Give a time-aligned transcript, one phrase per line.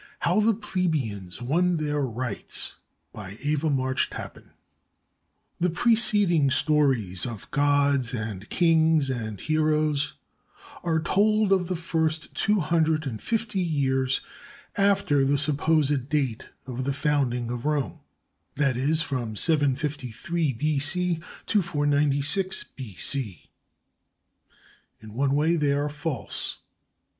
[0.21, 2.73] HOW THE PLEBEIANS WON THEIR RIGHTS
[3.13, 4.49] BY EVA MARCH TAPPAN
[5.59, 10.13] The preceding stories of gods and kings and heroes
[10.81, 14.21] are told of the first two hundred and fifty years
[14.75, 17.99] after the supposed date of the founding of Rome,
[18.55, 21.19] that is, from 753 B.C.
[21.45, 23.51] to 496 B.C.
[24.99, 26.57] In one way they are false.